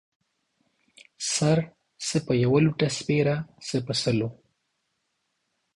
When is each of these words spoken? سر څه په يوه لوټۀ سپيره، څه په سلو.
سر 1.33 1.57
څه 2.07 2.17
په 2.25 2.33
يوه 2.43 2.59
لوټۀ 2.65 2.89
سپيره، 2.97 3.35
څه 3.67 3.77
په 3.85 3.93
سلو. 4.01 4.29